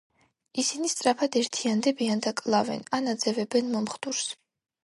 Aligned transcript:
ისინი 0.61 0.89
სწრაფად 0.93 1.37
ერთიანდებიან 1.41 2.25
და 2.29 2.33
კლავენ, 2.41 2.83
ან 3.01 3.15
აძევებენ 3.15 3.73
მომხდურს. 3.77 4.29